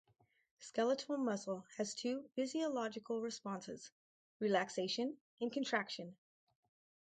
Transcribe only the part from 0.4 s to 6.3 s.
Skeletal muscle has two physiological responses: relaxation and contraction.